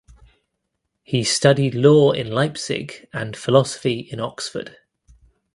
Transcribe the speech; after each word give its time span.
He 1.03 1.23
studied 1.23 1.75
law 1.75 2.11
in 2.11 2.31
Leipzig 2.31 3.07
and 3.13 3.37
philosophy 3.37 3.99
in 3.99 4.19
Oxford. 4.19 4.77